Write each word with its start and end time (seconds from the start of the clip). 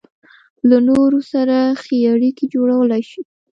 له 0.69 0.77
نورو 0.89 1.19
سره 1.31 1.57
ښې 1.83 1.97
اړيکې 2.13 2.45
جوړولای 2.53 3.03
شي. 3.09 3.21